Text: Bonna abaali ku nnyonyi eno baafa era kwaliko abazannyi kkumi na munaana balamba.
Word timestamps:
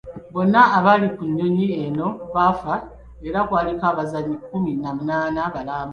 Bonna 0.33 0.61
abaali 0.77 1.07
ku 1.15 1.23
nnyonyi 1.29 1.67
eno 1.85 2.07
baafa 2.33 2.75
era 3.27 3.39
kwaliko 3.47 3.83
abazannyi 3.91 4.35
kkumi 4.41 4.71
na 4.81 4.89
munaana 4.97 5.41
balamba. 5.53 5.89